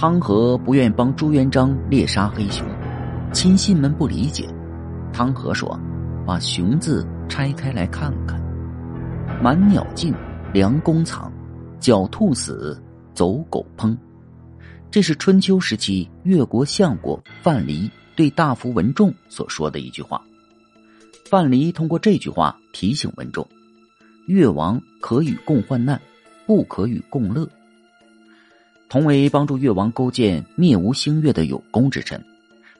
[0.00, 2.64] 汤和不愿帮朱元璋猎杀黑熊，
[3.32, 4.48] 亲信们不理解。
[5.12, 5.76] 汤和说
[6.24, 8.40] ：“把‘熊’字拆开来看看，
[9.42, 10.14] 满鸟尽，
[10.54, 11.32] 良弓藏，
[11.80, 12.80] 狡兔死，
[13.12, 13.98] 走狗烹。”
[14.88, 20.22] 这是春秋时期越国相国范蠡对大夫文仲所说的一句话。
[21.28, 23.44] 范蠡通过这句话提醒文仲：
[24.28, 26.00] 越王可与共患难，
[26.46, 27.48] 不可与共乐。
[28.88, 32.24] 同为帮助越王勾践灭吴兴越的有功之臣，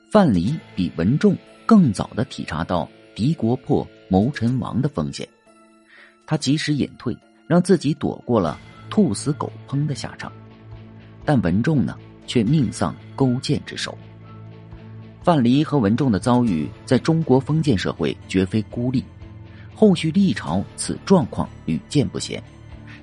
[0.09, 5.27] 范蠡比文仲更早的体察到敌国破谋臣亡的风险，
[6.25, 10.31] 他及时隐退，让自己躲过了兔死狗烹的下场。
[11.23, 13.95] 但文仲呢，却命丧勾践之手。
[15.21, 19.03] 范蠡和文仲的遭遇，在中国封建社会绝非孤立，
[19.75, 22.41] 后续历朝此状况屡见不鲜，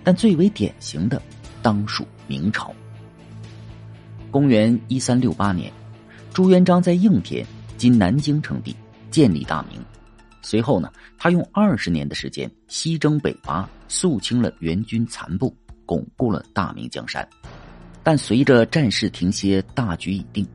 [0.03, 1.23] 但最为典型的，
[1.63, 2.75] 当属明朝。
[4.31, 5.73] 公元一三六八年，
[6.33, 7.47] 朱元璋在应天
[7.79, 8.75] （今南京）称帝，
[9.11, 9.81] 建立大明。
[10.43, 15.55] 随后呢，他用二十年的时间西征北伐，肃清了元军残部，
[15.85, 17.27] 巩固了大明江山。
[18.03, 20.47] 但随着战事停歇，大局已定，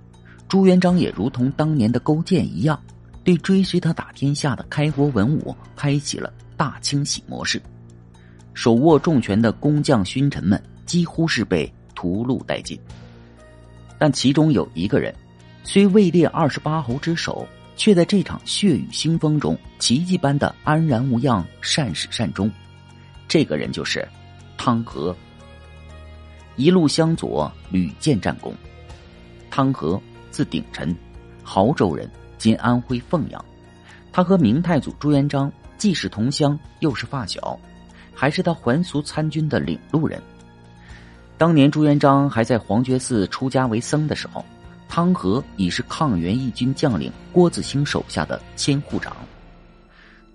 [0.48, 2.80] 朱元璋也如同当年的勾践一样，
[3.24, 7.62] 对追随他打天下的开国文武开启了大清洗模式。
[8.54, 12.80] 手握重权的工匠勋臣们几乎是被屠戮殆尽。
[14.02, 15.14] 但其中有一个人，
[15.64, 22.52] 虽位列二十八侯之首，却在这场血雨腥风中奇迹般的安然无恙、善始善终。
[23.28, 24.04] 这个人就是
[24.58, 25.16] 汤和。
[26.56, 28.56] 一路相左，屡建战功。
[29.52, 30.96] 汤和，字鼎臣，
[31.46, 33.46] 亳州人，今安徽凤阳。
[34.12, 37.56] 他和明太祖朱元璋既是同乡，又是发小，
[38.16, 40.20] 还是他还俗参军的领路人。
[41.42, 44.46] 当年朱元璋还在黄觉寺出家为僧的时候，
[44.88, 49.18] 汤和已是抗元义军将领郭子兴手下的千户长。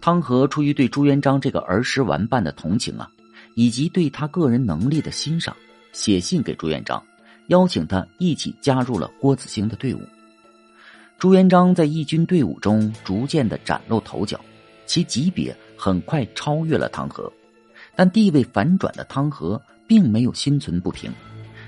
[0.00, 3.08] 汤和出于对朱元璋这个儿时玩伴的同情啊，
[3.54, 5.56] 以及对他个人能力的欣赏。
[5.92, 7.00] 写信给朱元璋，
[7.46, 10.00] 邀请他一起加入了郭子兴的队伍。
[11.20, 14.40] 朱元璋在义军队伍中逐渐的崭露头角，
[14.86, 17.32] 其级别很快超越了汤和。
[17.94, 21.12] 但地位反转的汤和并没有心存不平，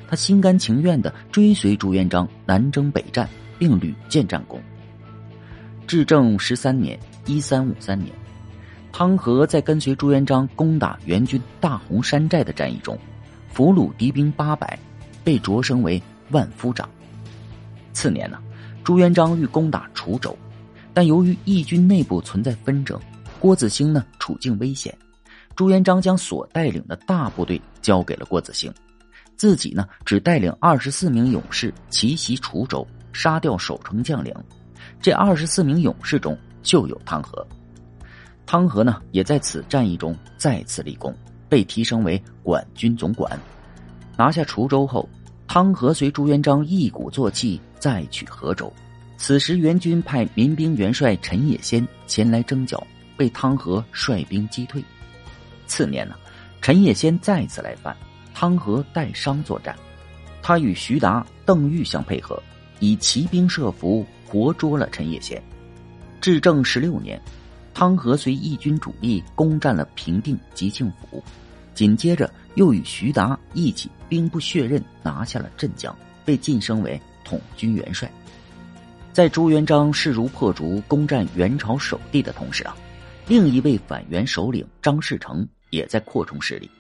[0.09, 4.61] 他心甘情愿的追随朱元璋南征北战，并屡建战功。
[5.87, 8.13] 至正十三年（一三五三年），
[8.93, 12.99] 汤和在跟随朱元璋攻打元军大洪山寨的战役中。
[13.51, 14.79] 俘虏敌兵八百，
[15.25, 16.01] 被擢升为
[16.31, 16.89] 万夫长。
[17.93, 18.39] 次年呢，
[18.85, 20.37] 朱元璋欲攻打滁州，
[20.95, 23.01] 但由于义军内部存在纷争，
[23.41, 24.97] 郭子兴呢处境危险，
[25.59, 28.73] 朱元璋将所带领的大部队交给了郭子兴，
[29.35, 34.33] 自己呢只带领二十四名勇士奇袭滁州，杀掉守城将领。
[35.03, 37.45] 这二十四名勇士中就有汤和，
[38.47, 41.13] 汤和呢也在此战役中再次立功。
[41.49, 43.37] 被提升为管军总管，
[44.17, 45.09] 拿下滁州后，
[45.49, 48.73] 汤和随朱元璋一鼓作气再取河州。
[49.17, 52.87] 此时元军派民兵元帅陈野先前来征剿，
[53.17, 54.81] 被汤和率兵击退。
[55.69, 56.17] 次年呢，
[56.61, 57.97] 陈野先再次来犯，
[58.35, 59.77] 汤和带伤作战，
[60.43, 62.43] 他与徐达、邓愈相配合，
[62.81, 65.41] 以骑兵设伏，活捉了陈野先。
[66.21, 67.21] 至正十六年。
[67.75, 71.23] 汤和随义军主力攻占了平定吉庆府，
[71.75, 78.11] 紧接着又与徐达一起兵不血刃拿下了镇江，被晋升为统军元帅。
[79.13, 82.77] 在朱元璋势如破竹攻占元朝首地的同时啊，
[83.29, 86.71] 另一位反元首领张士诚也在扩充势力，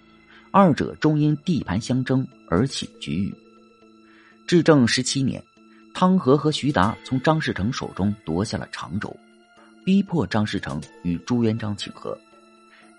[0.50, 3.34] 二者终因地盘相争而起局域。
[4.47, 5.43] 至正十七年，
[5.94, 9.15] 汤和和徐达从张士诚手中夺下了常州。
[9.84, 12.19] 逼迫张士诚与朱元璋请和，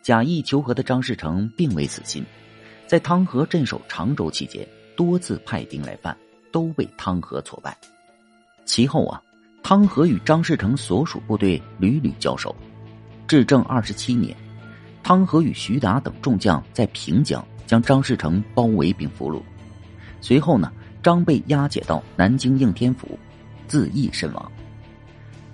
[0.01, 2.23] 假意求和的张士诚并未死心，
[2.87, 6.17] 在汤和镇守常州期间，多次派兵来犯，
[6.51, 7.77] 都被汤和挫败。
[8.65, 9.21] 其后啊，
[9.61, 12.55] 汤和与张士诚所属部队屡屡交手。
[13.27, 14.35] 至正二十七年，
[15.09, 19.41] 汤和与徐达等众将在平江将张士诚包围并俘虏，
[20.21, 20.71] 随后呢，
[21.01, 23.17] 张被押解到南京应天府，
[23.67, 24.51] 自缢身亡。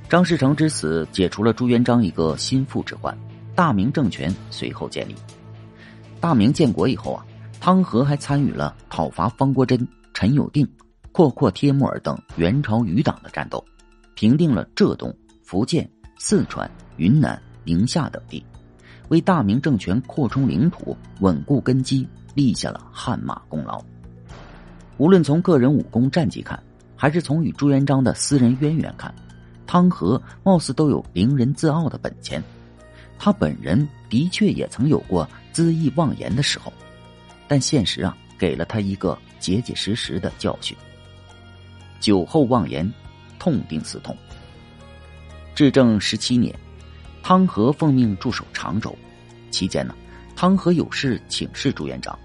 [0.10, 3.18] 张士诚之死解除了朱元璋一个心腹之患，
[3.56, 5.16] 大明政权随后建立。
[6.20, 7.26] 大明建国以后啊，
[7.62, 10.70] 汤和还参与了讨伐方国珍、陈友定、
[11.14, 13.64] 阔阔帖木儿等元朝余党的战斗，
[14.16, 15.16] 平定了浙东、
[15.46, 18.46] 福建、四川、云南、宁夏等地，
[19.10, 23.84] 为大明政权扩充领土、稳固根基立下了汗马功劳。
[24.98, 26.62] 无论从个人武功战绩看，
[26.96, 29.14] 还是从与朱元璋的私人渊源看，
[29.68, 32.42] 汤和貌似都有凌人自傲的本钱。
[33.18, 36.72] 他本人的确也曾有过恣意妄言的时候，
[37.48, 40.76] 但现实啊，给了他一个结结实实的教训。
[42.00, 42.92] 酒后妄言，
[43.40, 44.16] 痛定思痛。
[45.54, 46.54] 至正十七年，
[47.28, 48.96] 汤和奉命驻守常州，
[49.50, 49.96] 期间呢，
[50.36, 52.16] 汤和有事请示朱元璋。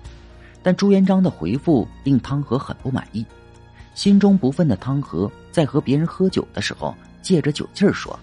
[0.62, 3.25] 但朱元璋的回复令汤和很不满意，
[3.94, 8.20] 心中不忿的汤和在和别人喝酒的时候，借着酒劲儿说：“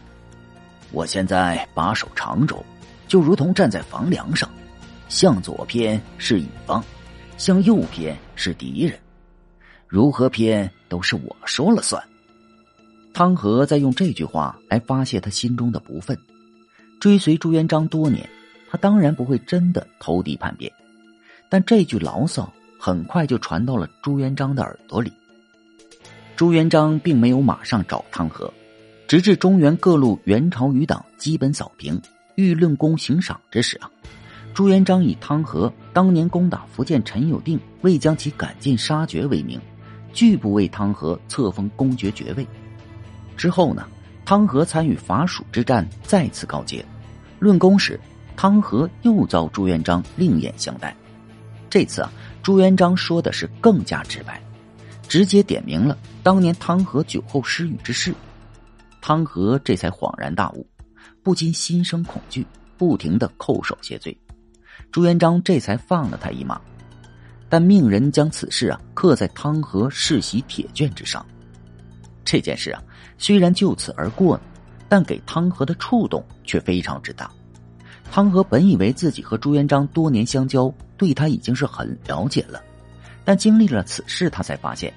[0.94, 2.64] 我现在把守常州，
[3.08, 4.48] 就如同站在房梁上，
[5.10, 6.84] 向左偏是乙方，
[7.40, 9.00] 向右偏是敌人，
[9.88, 12.00] 如何偏都是我说了算。”
[13.16, 16.16] 汤和在用这句话来发泄他心中的不忿。
[17.00, 18.28] 追随朱元璋多年，
[18.70, 20.72] 他当然不会真的投敌叛变。
[21.50, 25.12] 但这句牢骚很快就传到了朱元璋的耳朵里。
[26.36, 28.54] 朱元璋并没有马上找汤和，
[29.08, 32.00] 直至中原各路元朝余党基本扫平，
[32.36, 33.90] 欲论功行赏之时啊，
[34.54, 39.60] 朱元璋以汤和当年攻打福建陈友定未将其赶尽杀绝为名，
[40.14, 42.46] 拒不为汤和册封公爵爵位。
[43.36, 43.88] 之后呢，
[44.28, 46.86] 汤和参与伐蜀之战再次告捷，
[47.40, 47.98] 论功时，
[48.36, 50.94] 汤和又遭朱元璋另眼相待。
[51.70, 52.12] 这次啊，
[52.44, 54.42] 朱元璋说的是更加直白，
[55.08, 58.14] 直接点明了当年汤和酒后失语之事。
[59.00, 60.68] 汤和这才恍然大悟，
[61.24, 62.46] 不禁心生恐惧，
[62.78, 64.18] 不停的叩首谢罪。
[64.92, 66.60] 朱元璋这才放了他一马，
[67.48, 71.26] 但命人将此事啊刻在汤和世袭铁卷之上。
[72.26, 72.84] 这件事啊，
[73.18, 74.40] 虽然就此而过，
[74.88, 77.32] 但给汤和的触动却非常之大。
[78.12, 82.62] 汤和本以为自己和朱元璋多年相交，对他已经是很了解了，
[83.26, 84.94] 但经历了此事，他才发现，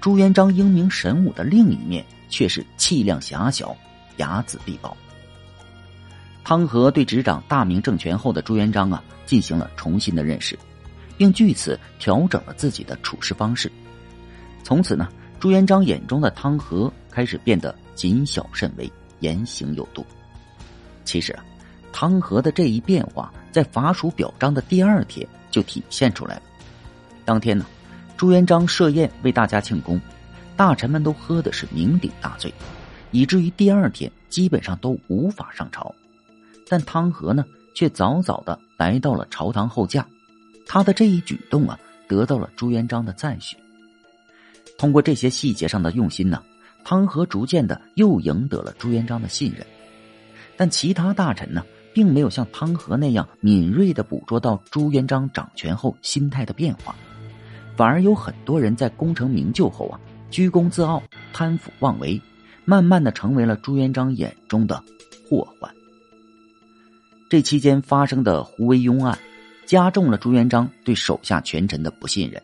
[0.00, 3.76] 朱元璋英明神武的另一面却是气量狭小、
[4.16, 4.96] 睚眦必报。
[6.44, 10.58] 汤和对执掌大明政权后的朱元璋啊进行了重新的认识，
[11.16, 13.70] 并据此调整了自己的处事方式。
[14.62, 15.08] 从此呢，
[15.40, 20.04] 朱元璋眼中的汤和开始变得谨小慎微、言行有度。
[21.04, 21.44] 其实啊。
[21.94, 26.42] 汤和的这一变化，在伐蜀表彰的第二天就体现出来了。
[27.22, 27.66] 当天呢，
[28.16, 30.00] 朱元璋设宴为大家庆功，
[30.56, 32.50] 大臣们都喝的是酩酊大醉，
[33.10, 35.94] 以至于第二天基本上都无法上朝。
[36.66, 37.44] 但汤和呢，
[37.74, 40.06] 却早早的来到了朝堂候驾。
[40.66, 43.54] 他的这一举动啊，得到了朱元璋的赞许。
[44.78, 46.42] 通过这些细节上的用心呢，
[46.84, 49.66] 汤和逐渐的又赢得了朱元璋的信任。
[50.56, 51.64] 但其他大臣呢？
[51.94, 56.96] 并没有像汤和那样敏锐的捕捉到朱元璋掌权后心态的变化，
[57.76, 60.00] 反而有很多人在功成名就后啊，
[60.30, 61.02] 居功自傲、
[61.34, 62.18] 贪腐妄为，
[62.64, 64.82] 慢慢的成为了朱元璋眼中的
[65.28, 65.70] 祸患。
[67.28, 69.18] 这期间发生的胡惟庸案，
[69.66, 72.42] 加重了朱元璋对手下权臣的不信任。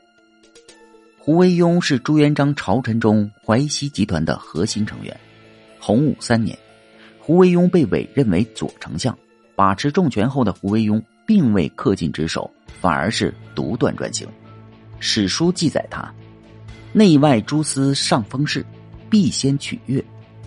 [1.29, 5.15] 胡惟庸是朱元璋朝臣中淮西集团的核心成员。
[5.79, 6.59] 洪武三年，
[7.19, 9.15] 胡惟庸被委任为左丞相。
[9.55, 14.27] 把持重权后的胡惟庸并未恪尽职守，反而是独断专行。
[15.01, 16.11] 史书记载他
[16.95, 18.65] 内外诸司上封事，
[19.11, 20.03] 必先取悦，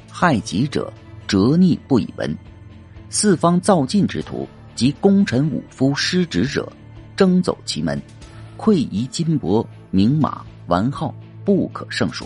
[0.10, 0.92] 害己者
[1.28, 2.36] 折逆不以闻。
[3.08, 6.68] 四方造进之徒及功臣武夫失职者，
[7.16, 8.02] 争走其门，
[8.58, 11.14] 馈夷金帛名马完号，
[11.44, 12.26] 不可胜数。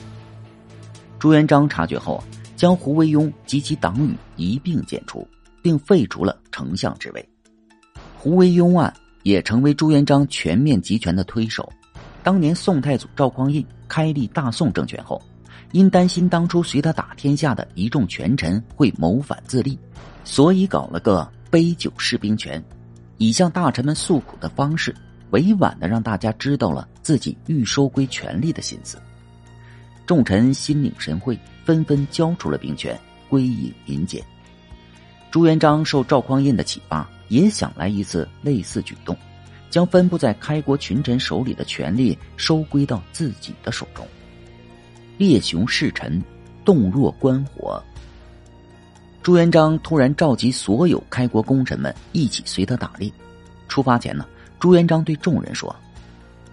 [1.19, 2.23] 朱元璋察觉后，
[2.55, 5.27] 将胡惟庸及其党羽一并剪除。
[5.61, 7.27] 并废除了丞相之位，
[8.19, 11.67] 胡惟庸案也成为朱元璋全面集权的推手。
[12.21, 15.19] 当年宋太祖赵匡胤开立大宋政权后，
[15.71, 19.75] 因担心当初随他打天下的一众权臣会谋反自立，
[20.23, 22.63] 所以搞了个杯酒释兵权，
[23.17, 24.93] 以向大臣们诉苦的方式，
[25.35, 28.97] 委婉的让大家知道了自己欲收归权力的心思。
[30.05, 34.23] 众臣心领神会，纷纷交出了兵权，归隐民间。
[35.29, 39.17] 朱元璋受赵匡胤的启发，也想来一次类似举动，
[39.69, 44.07] 将分布在开国群臣手里的权力收归到自己的手中。
[45.17, 46.23] 列雄弑臣，
[46.63, 47.83] 动若观火。
[49.21, 53.11] 朱元璋突然召集所有开国功臣们一起随他打猎。
[53.67, 54.25] 出发前呢，
[54.65, 55.75] 朱元璋对众人说：“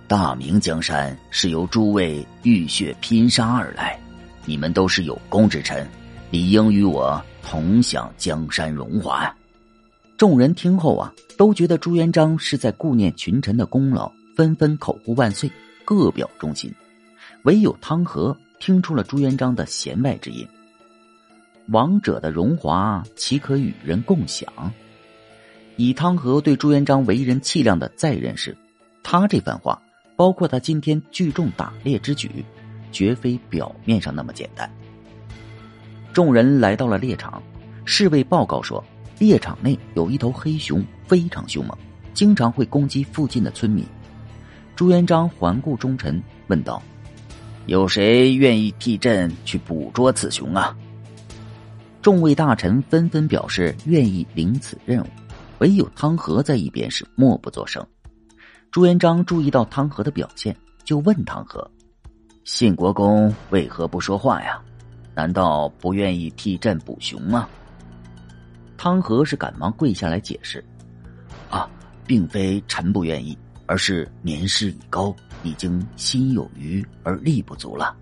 [0.06, 3.98] 大明江山是由诸位浴血拼杀而来，
[4.44, 5.88] 你们都是有功之臣，
[6.30, 9.34] 理应与我。”同享江山荣华呀，
[10.18, 15.50] 众人听后啊，都觉得朱元璋是在顾念群臣的功劳，纷纷口呼万岁，
[15.82, 16.70] 各表忠心。
[17.44, 20.46] 唯有汤和听出了朱元璋的弦外之音。
[21.68, 24.52] 王者的荣华岂可与人共享？
[25.76, 28.56] 以汤和对朱元璋为人气量的再认识，
[29.02, 29.80] 他这番话，
[30.16, 32.44] 包括他今天聚众打猎之举，
[32.90, 34.70] 绝非表面上那么简单。
[36.12, 37.42] 众人来到了猎场，
[37.84, 38.84] 侍卫报告说，
[39.18, 41.76] 猎场内有一头黑熊，非常凶猛，
[42.12, 43.84] 经常会攻击附近的村民。
[44.76, 46.82] 朱元璋环顾忠臣，问道
[47.66, 50.76] ：“有谁愿意替朕去捕捉此熊啊？”
[52.02, 55.06] 众位大臣纷纷表示愿意领此任务，
[55.62, 57.86] 唯有汤和在一边是默不作声。
[58.72, 61.70] 朱元璋注意到汤和的表现，就问汤和
[62.42, 64.60] ：“信国公为何不说话呀？
[65.14, 67.48] 难道不愿意替朕捕熊吗？”
[68.76, 70.64] 汤和是赶忙跪下来解释
[71.48, 71.70] ：“啊，
[72.04, 75.14] 并非臣不愿意，而是年事已高，
[75.44, 77.94] 已经心有余而力不足了，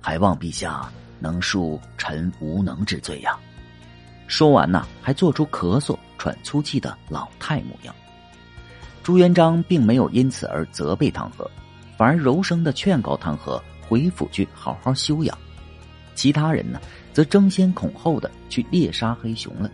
[0.00, 0.90] 还望陛下。”
[1.20, 3.38] 能恕臣无能之罪呀！
[4.26, 7.94] 说完呢，还做出咳嗽、喘粗气的老态模样。
[9.02, 11.50] 朱元璋并没有因此而责备汤和，
[11.98, 15.36] 反而柔声的劝告汤和回府去好好休养。
[16.14, 16.80] 其他人呢，
[17.12, 19.70] 则争先恐后的去猎杀黑熊了。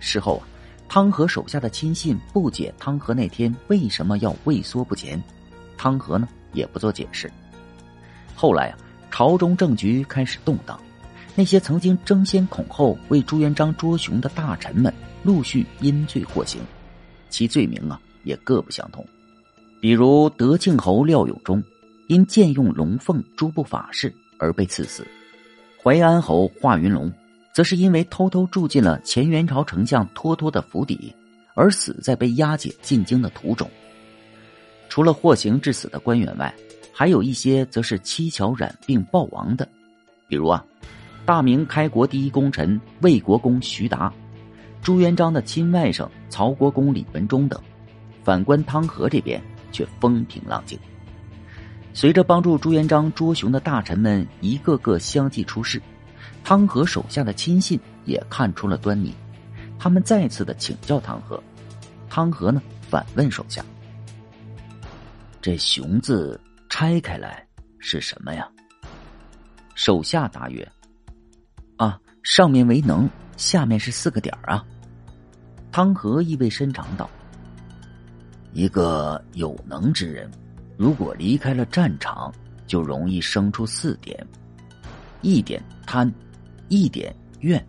[0.00, 0.42] 事后啊，
[0.88, 5.22] 汤和手下的亲信不解汤和那天为什么要畏缩不前，
[5.78, 7.30] 汤和呢也不做解释。
[8.34, 8.78] 后来啊。
[9.12, 10.80] 朝中政局开始动荡，
[11.34, 16.60] 那些曾经争先恐后为朱元璋捉熊的大臣们陆续因罪获刑，
[17.28, 19.04] 其罪名啊也各不相同。
[19.80, 21.62] 比如德庆侯廖永忠，
[22.08, 25.02] 因僭用龙凤诸部法事而被赐死；
[25.82, 27.10] 淮安侯华云龙，
[27.54, 31.14] 则是因为偷偷住进了前元朝丞相脱脱的府邸，
[31.54, 33.70] 而死在被押解进京的途中。
[34.88, 36.52] 除了获刑致死的官员外，
[36.92, 39.66] 还有一些则是蹊跷染病暴亡的，
[40.28, 40.64] 比如啊，
[41.24, 44.12] 大明开国第一功臣魏国公徐达，
[44.82, 47.60] 朱元璋的亲外甥曹国公李文忠等。
[48.22, 50.78] 反观汤和这边却风平浪静。
[51.94, 55.80] 随着帮助朱元璋捉熊的大臣们一个个相继出事，
[56.44, 59.14] 汤和手下的亲信也看出了端倪，
[59.78, 61.42] 他们再次的请教汤和，
[62.08, 63.64] 汤和呢反问手下
[65.40, 67.44] ：“这熊字。”拆开来
[67.80, 68.48] 是什么呀？
[69.74, 70.66] 手下答曰
[71.76, 74.64] ：“啊，上面为能，下面是四个点儿啊。”
[75.72, 77.08] 汤和意味深长道
[78.52, 80.30] ：“一个有能之人，
[80.76, 82.32] 如果离开了战场，
[82.66, 84.26] 就容易生出四点：
[85.22, 86.12] 一点贪，
[86.68, 87.64] 一点怨，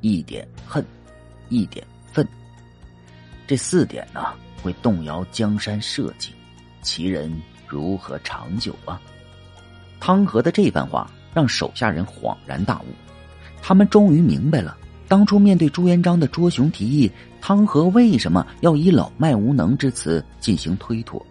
[0.00, 0.84] 一点恨，
[1.48, 2.26] 一点愤。
[3.46, 4.20] 这四点呢，
[4.62, 6.32] 会动摇江山社稷，
[6.82, 7.32] 其人。”
[7.66, 9.00] 如何长久啊？
[9.98, 12.84] 汤和的这番话让手下人恍然大悟，
[13.60, 14.76] 他们终于明白了
[15.14, 17.08] 当初面对朱元璋的捉熊提议，
[17.40, 21.24] 汤和为什么要以老迈无能之词进行推脱。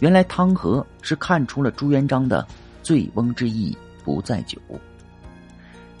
[0.00, 2.44] 原来汤和是看出了朱元璋的
[2.82, 4.58] 醉翁之意不在酒。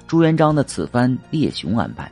[0.08, 2.10] 朱元璋的此番猎熊安排，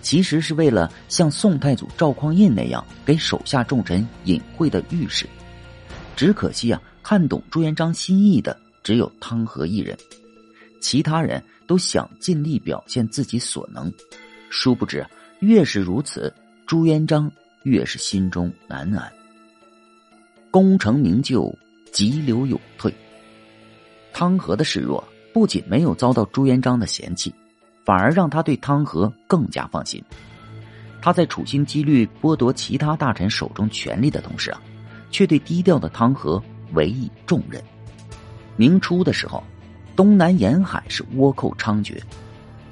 [0.00, 5.26] 其实是为了像宋太祖赵匡胤那样给手下重臣隐晦的预示。
[6.14, 6.80] 只可惜啊。
[7.02, 9.98] 看懂朱元璋心意的只有汤和一人，
[10.80, 13.92] 其他人都想尽力表现自己所能，
[14.50, 15.06] 殊不知
[15.40, 16.32] 越是如此，
[16.66, 17.30] 朱元璋
[17.64, 19.12] 越是心中难安。
[20.50, 21.54] 功成名就，
[21.92, 22.94] 急流勇退。
[24.12, 27.34] 汤和的示弱不仅没有遭到朱元璋的嫌弃，
[27.84, 30.02] 反而让他对汤和更加放心。
[31.02, 34.60] 他在处心积虑剥夺其他大臣手中权力的同时啊，
[35.10, 36.42] 却对低调的汤和。
[36.74, 37.62] 委以重任。
[38.56, 39.40] 明初的时候，
[39.94, 41.96] 东南沿海是倭寇猖獗。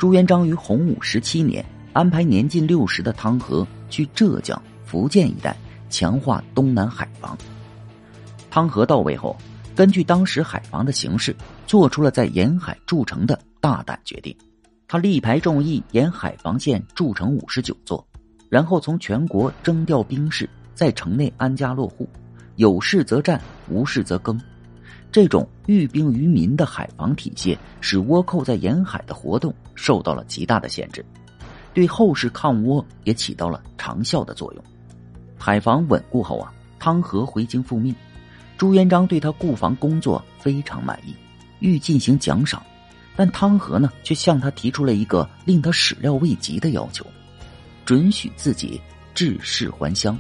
[0.05, 5.57] 朱元璋于洪武十七年安排年近六十的汤和去浙江、福建一带
[5.89, 7.35] 强化东南海防。
[8.51, 9.35] 汤和到位后，
[9.75, 11.35] 根据当时海防的形势，
[11.67, 14.37] 做出了在沿海筑城的大胆决定。
[14.87, 18.07] 他力排众议，沿海防线筑成五十九座，
[18.51, 22.07] 然后从全国征调兵士，在城内安家落户。
[22.57, 24.39] 有事则战，无事则耕，
[25.15, 31.07] 这种寓兵于民的海防体系，使倭寇在沿海的活动受到了极大的限制，
[31.73, 34.65] 对后世抗倭也起到了长效的作用。
[35.39, 37.95] 海防稳固后啊，汤和回京复命，
[38.59, 41.15] 朱元璋对他固防工作非常满意，
[41.61, 42.61] 欲进行奖赏，
[43.15, 47.07] 但汤和呢，却向他提出了一个令他始料未及的要求，
[47.85, 48.81] 准许自己
[49.15, 50.19] 致仕还乡。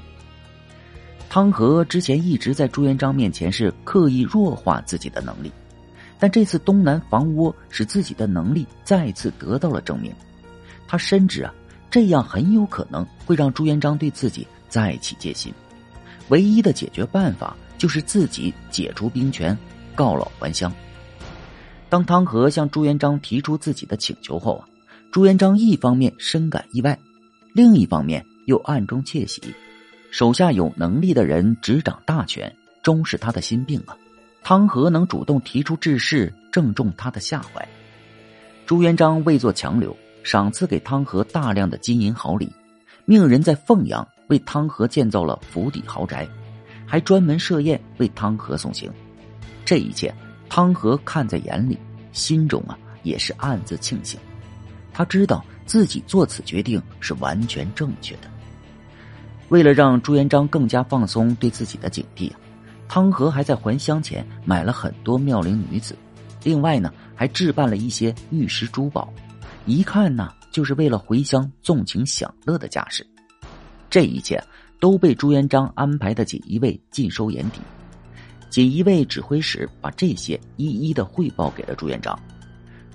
[1.28, 5.50] 汤和之前一直在朱元璋面前是刻意弱化自己的能力，
[6.18, 10.12] 但这次东南防倭使自己的能力再次得到了证明。
[10.86, 11.52] 他深知啊，
[11.90, 15.52] 这样很有可能会让朱元璋对自己再起戒心。
[16.28, 19.58] 唯一的解决办法就是自己解除兵权，
[19.96, 20.72] 告老还乡。
[21.88, 24.68] 当汤和向朱元璋提出自己的请求后啊，
[25.10, 26.96] 朱元璋一方面深感意外，
[27.52, 29.42] 另一方面又暗中窃喜。
[30.14, 32.54] 手下有能力的人执掌大权，
[32.84, 33.98] 终是他的心病啊。
[34.44, 37.68] 汤和能主动提出致仕，正中他的下怀。
[38.64, 42.48] 朱元璋未作强留，赏赐给汤和大量的金银好礼，
[43.04, 46.28] 命人在凤阳为汤和建造了府邸豪宅，
[46.86, 48.88] 还专门设宴为汤和送行。
[49.64, 50.14] 这一切，
[50.48, 51.76] 汤和看在眼里，
[52.12, 54.20] 心中啊也是暗自庆幸。
[54.92, 58.30] 他知道自己做此决定是完全正确的。
[59.54, 62.40] 为了让朱元璋更加放松对自己的警惕啊。
[62.88, 65.96] 汤和还在还乡前买了很多妙龄女子，
[66.42, 69.08] 另外呢还置办了一些玉石珠宝，
[69.64, 73.06] 一看呢就是为了回乡纵情享乐的架势。
[73.88, 74.42] 这一切
[74.80, 77.60] 都被朱元璋安排的锦衣卫尽收眼底。
[78.50, 82.18] 锦衣卫指挥使把这些一一的汇报给了朱元璋。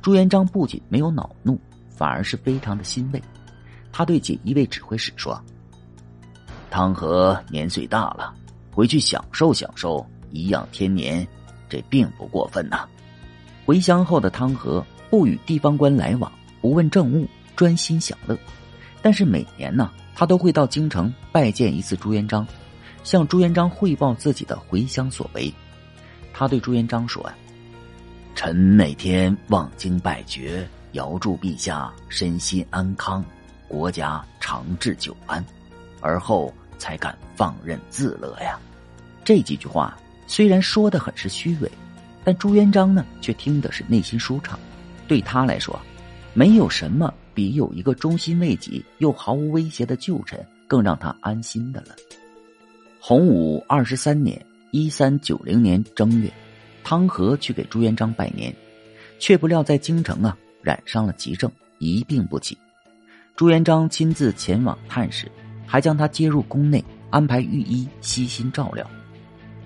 [0.01, 3.23] 朱元璋不仅没有恼怒，反而是非常的欣慰。
[3.93, 5.41] 他对锦衣卫指挥使说
[6.69, 8.33] ：“汤和年岁大了。”
[8.71, 11.27] 回去享受享受颐养天年，
[11.67, 12.87] 这并不过分呐。
[13.65, 18.37] 回乡后的汤和不与地方官来往，不问政务，专心享乐。
[19.01, 22.47] 但是每年呢，他都会到京城拜见一次朱元璋，
[23.03, 25.53] 向朱元璋汇报自己的回乡所为。
[26.33, 27.29] 他对朱元璋说
[28.33, 33.23] ：“臣每天望京拜爵，遥祝陛下身心安康，
[33.67, 35.45] 国家长治久安，
[35.99, 38.59] 而后才敢放任自乐呀。”
[39.23, 39.95] 这几句话
[40.25, 41.71] 虽然说的很是虚伪，
[42.23, 44.57] 但朱元璋呢却听的是内心舒畅。
[45.07, 45.79] 对他来说，
[46.33, 51.95] 没有什么比有一个忠心为己又毫无威胁的旧臣更让他安心的了。
[52.99, 56.31] 洪武二十三年（一三九零年）正月，
[56.83, 58.53] 汤和去给朱元璋拜年，
[59.19, 62.57] 却不料在京城啊染上了急症，一病不起。
[63.35, 65.31] 朱元璋亲自前往探视，
[65.69, 68.89] 还将他接入宫内，安排御医悉心照料。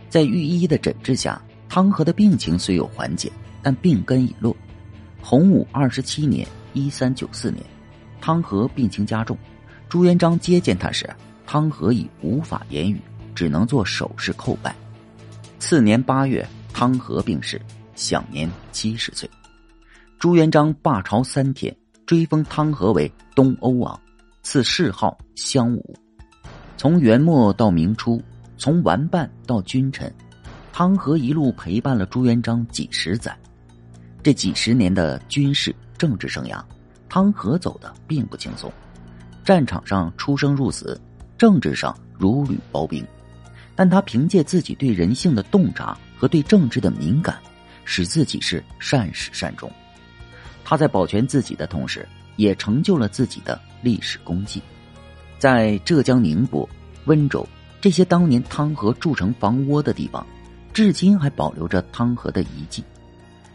[0.09, 4.53] 在御医的诊治下，汤和的病情虽有缓解，但病根已落。
[5.21, 7.63] 洪武二十七年（一三九四年），
[8.19, 9.37] 汤和病情加重。
[9.87, 11.09] 朱元璋接见他时，
[11.47, 12.99] 汤和已无法言语，
[13.33, 14.75] 只能做手势叩拜。
[15.57, 17.61] 次年八月，汤和病逝，
[17.95, 19.29] 享年七十岁。
[20.19, 21.73] 朱元璋罢朝三天，
[22.05, 23.97] 追封汤和为东欧王，
[24.43, 25.95] 赐谥号襄武。
[26.77, 28.21] 从元末到明初。
[28.55, 30.13] 从玩伴到君臣，
[30.71, 33.37] 汤和一路陪伴了朱元璋几十载。
[34.21, 36.63] 这几十年的军事政治生涯，
[37.09, 38.71] 汤和走的并不轻松。
[39.43, 40.97] 战场上出生入死，
[41.37, 43.05] 政治上如履薄冰，
[43.75, 47.37] 但他凭借自己对人性的洞察和对政治的敏感，
[47.83, 49.69] 使自己是善始善终。
[50.63, 54.61] 他在保全自己的同时，也成就了自己的历史功绩。
[55.39, 56.67] 在浙江宁波、
[57.05, 57.47] 温州。
[57.81, 60.25] 这些当年汤和筑成防倭的地方，
[60.71, 62.81] 至今还保留着汤和的遗迹。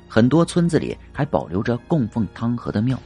[0.06, 3.00] 很多村子里还保留着供奉汤和的庙。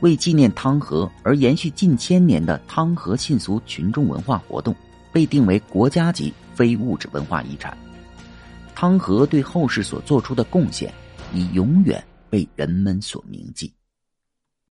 [0.00, 4.74] 为纪念汤和而延续近千年的汤和信俗群众文化活动，
[5.12, 7.76] 被定为国家级非物质文化遗产。
[8.74, 10.90] 汤和对后世所做出的贡献，
[11.34, 13.70] 已永远被人们所铭记。